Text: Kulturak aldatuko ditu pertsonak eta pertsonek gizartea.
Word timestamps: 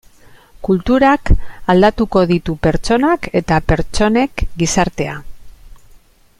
Kulturak 0.67 1.29
aldatuko 1.73 2.23
ditu 2.33 2.57
pertsonak 2.69 3.29
eta 3.43 3.61
pertsonek 3.73 4.47
gizartea. 4.63 5.17